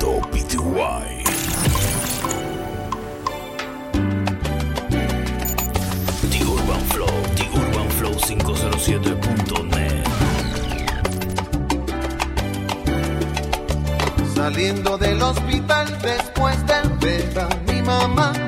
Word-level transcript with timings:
Mundo 0.00 0.20
PTY. 0.30 1.24
The 6.30 6.40
Urban 6.44 6.80
Flow, 6.90 7.22
The 7.34 7.46
Urban 7.54 7.90
Flow 7.90 8.14
507.net. 8.14 10.04
Saliendo 14.34 14.98
del 14.98 15.22
hospital 15.22 15.98
después 16.02 16.56
de 16.66 16.82
ver 17.00 17.38
a 17.38 17.48
mi 17.70 17.82
mamá 17.82 18.47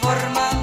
transformar. 0.00 0.53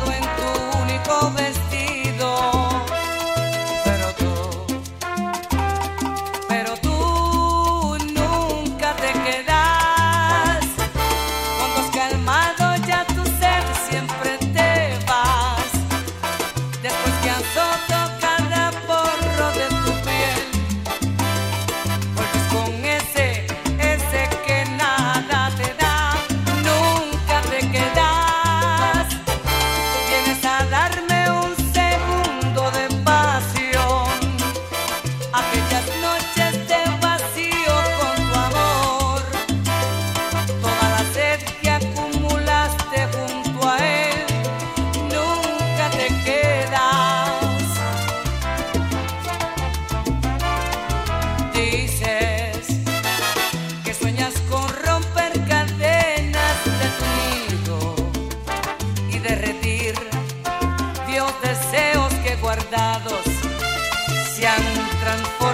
and 65.12 65.51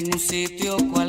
en 0.00 0.14
un 0.14 0.18
sitio 0.18 0.76
cual 0.92 0.99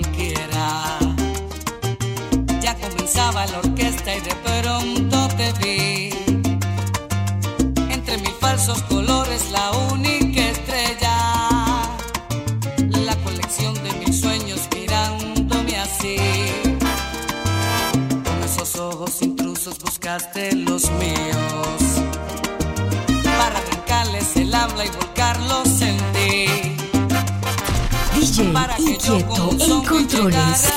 quieto 29.01 29.49
en 29.59 29.83
controles. 29.83 30.73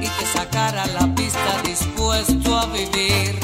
Y 0.00 0.08
te 0.08 0.26
sacar 0.32 0.76
a 0.78 0.86
la 0.86 1.14
pista 1.14 1.62
dispuesto 1.62 2.56
a 2.56 2.66
vivir. 2.66 3.38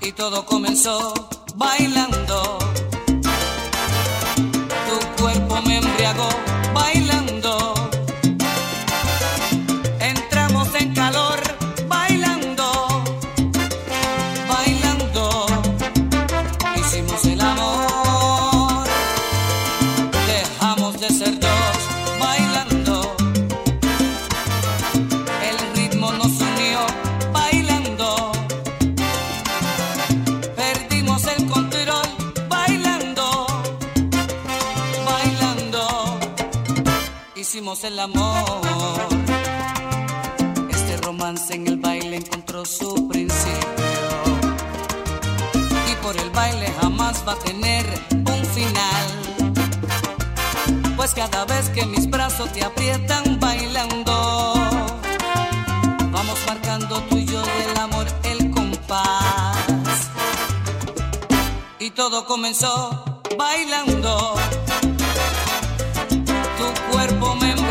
Y 0.00 0.12
todo 0.12 0.44
comenzó 0.44 1.14
bailando. 1.56 2.21
el 37.80 37.98
amor. 37.98 39.08
Este 40.68 40.98
romance 40.98 41.54
en 41.54 41.66
el 41.66 41.78
baile 41.78 42.16
encontró 42.16 42.66
su 42.66 43.08
principio. 43.08 43.56
Y 45.90 45.94
por 46.02 46.14
el 46.18 46.28
baile 46.30 46.70
jamás 46.82 47.24
va 47.26 47.32
a 47.32 47.36
tener 47.36 47.86
un 48.12 48.44
final. 48.44 49.08
Pues 50.96 51.14
cada 51.14 51.46
vez 51.46 51.70
que 51.70 51.86
mis 51.86 52.10
brazos 52.10 52.52
te 52.52 52.62
aprietan 52.62 53.40
bailando, 53.40 54.54
vamos 56.10 56.38
marcando 56.46 57.00
tú 57.08 57.16
y 57.16 57.24
yo 57.24 57.40
del 57.40 57.78
amor 57.78 58.06
el 58.24 58.50
compás. 58.50 59.56
Y 61.78 61.90
todo 61.90 62.26
comenzó 62.26 63.22
bailando. 63.38 64.34
Tu 66.58 66.92
cuerpo 66.92 67.34
me 67.36 67.61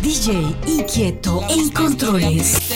DJ 0.00 0.56
Inquieto 0.66 1.44
e 1.48 1.52
en 1.52 1.70
controles. 1.70 2.67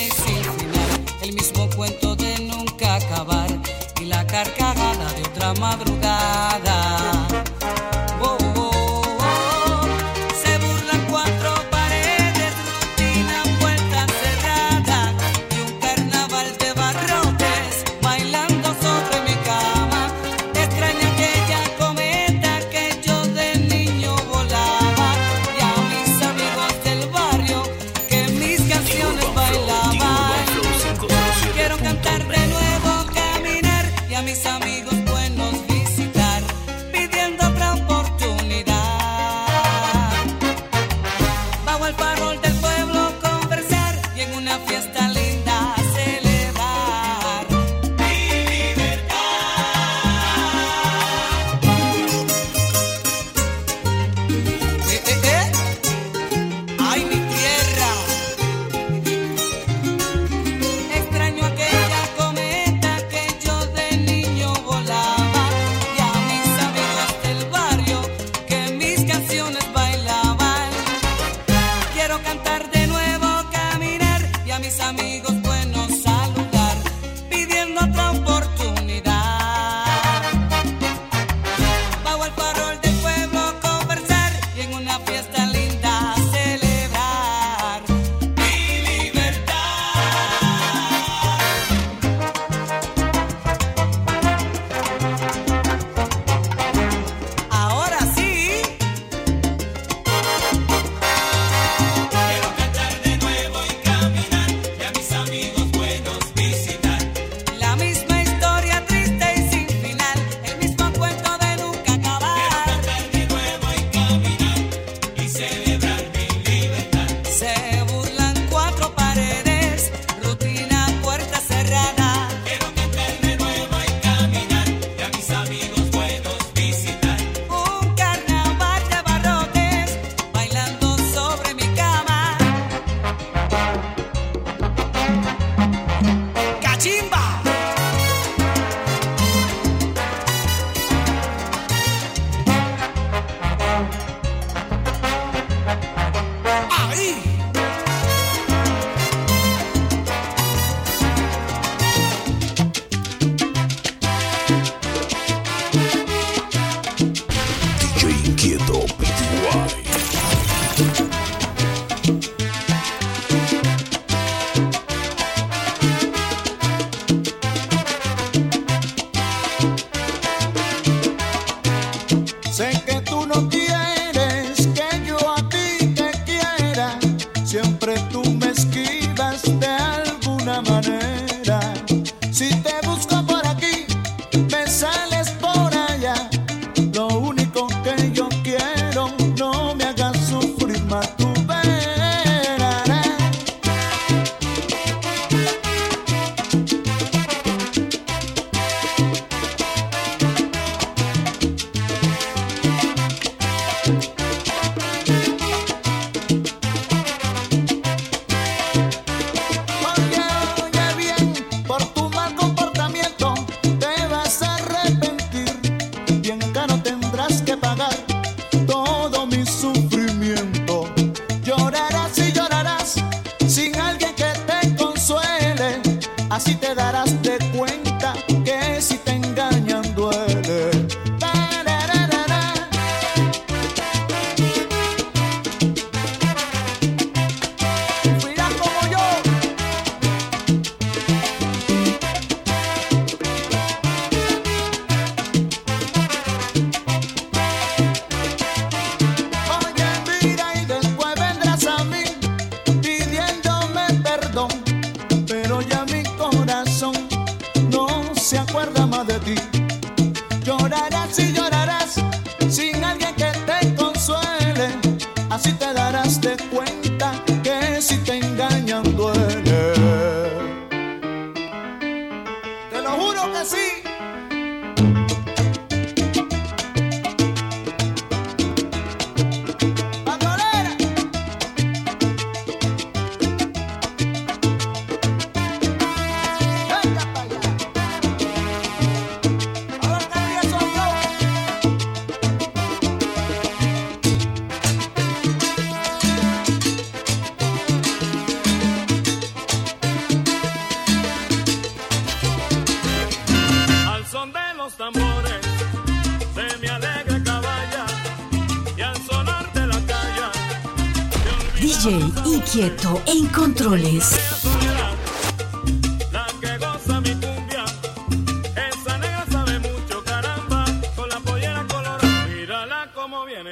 Prieto 312.63 313.03
en 313.07 313.27
controles. 313.27 314.15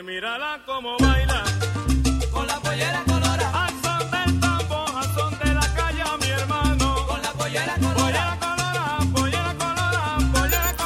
Mírala 0.04 0.60
cómo 0.64 0.96
baila 1.00 1.42
con 2.30 2.46
la 2.46 2.60
pollera. 2.60 3.04
Al 3.52 3.72
son 5.14 5.38
del 5.40 5.54
la 5.54 5.74
calle, 5.74 6.04
mi 6.20 6.28
hermano. 6.28 7.06
Con 7.08 7.20
la 7.20 7.32
pollera. 7.32 7.74
Pollera 7.74 8.38
pollera 9.12 10.76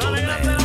pollera 0.00 0.57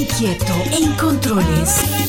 inquieto 0.00 0.54
en 0.72 0.92
controles. 0.94 1.99